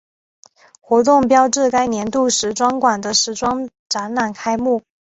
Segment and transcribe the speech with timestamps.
[0.79, 4.81] 活动标志该年度时装馆的时装展览开幕。